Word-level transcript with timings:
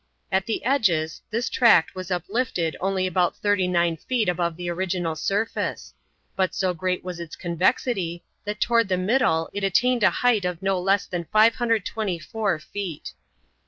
At 0.31 0.47
the 0.47 0.65
edges 0.65 1.21
this 1.29 1.47
tract 1.47 1.93
was 1.93 2.09
uplifted 2.09 2.75
only 2.81 3.05
about 3.05 3.35
39 3.37 3.97
feet 3.97 4.27
above 4.27 4.55
the 4.57 4.67
original 4.67 5.15
surface, 5.15 5.93
but 6.35 6.55
so 6.55 6.73
great 6.73 7.03
was 7.03 7.19
its 7.19 7.35
convexity 7.35 8.23
that 8.43 8.59
toward 8.59 8.89
the 8.89 8.97
middle 8.97 9.47
it 9.53 9.63
attained 9.63 10.01
a 10.01 10.09
height 10.09 10.43
of 10.43 10.63
no 10.63 10.79
less 10.81 11.05
than 11.05 11.25
524 11.25 12.57
feet. 12.57 13.13